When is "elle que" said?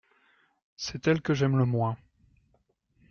1.07-1.35